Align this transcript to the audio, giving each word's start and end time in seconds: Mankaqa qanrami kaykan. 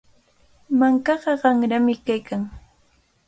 Mankaqa 0.79 1.33
qanrami 1.41 1.95
kaykan. 2.05 2.41